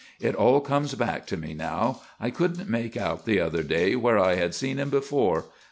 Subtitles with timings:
[0.19, 4.17] It all comes back to me now; I couldn't make out the other day where
[4.17, 5.45] I had seen him before.